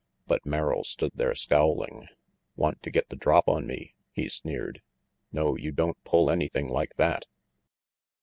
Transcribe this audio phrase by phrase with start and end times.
[0.25, 2.07] But Merrill stood there scowling."
[2.55, 4.81] Want to get the drop on me?" he sneered.
[5.31, 7.25] "No, you don't pull anything like that."